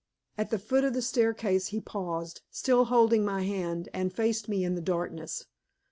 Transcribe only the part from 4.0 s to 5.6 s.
faced me in the darkness.